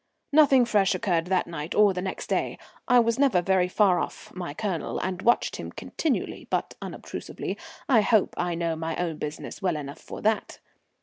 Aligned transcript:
Nothing 0.31 0.65
fresh 0.65 0.95
occurred 0.95 1.25
that 1.27 1.45
night 1.45 1.75
or 1.75 1.93
the 1.93 2.01
next 2.01 2.25
day. 2.25 2.57
I 2.87 2.97
was 2.97 3.19
never 3.19 3.39
very 3.39 3.67
far 3.67 3.99
off 3.99 4.33
my 4.33 4.51
Colonel, 4.51 4.97
and 4.97 5.21
watched 5.21 5.57
him 5.57 5.71
continually 5.71 6.47
but 6.49 6.73
unobtrusively. 6.81 7.55
I 7.87 8.01
hope 8.01 8.33
I 8.35 8.55
know 8.55 8.75
my 8.75 9.13
business 9.13 9.61
well 9.61 9.75
enough 9.75 9.99
for 9.99 10.19
that. 10.23 10.57